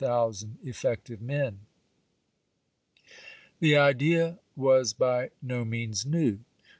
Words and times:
^sSsii' 0.03 0.07
thousand 0.07 0.57
effective 0.63 1.21
men." 1.21 1.59
The 3.59 3.77
idea 3.77 4.39
was 4.55 4.93
by 4.93 5.29
no 5.43 5.63
means 5.63 6.07
new. 6.07 6.39